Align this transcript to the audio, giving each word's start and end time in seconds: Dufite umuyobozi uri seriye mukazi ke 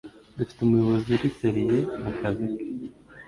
Dufite 0.37 0.59
umuyobozi 0.61 1.07
uri 1.17 1.29
seriye 1.37 1.77
mukazi 2.03 2.45
ke 2.57 2.65